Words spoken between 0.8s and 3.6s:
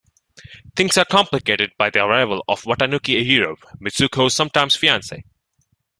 are complicated by the arrival of Watanuki Eijiro,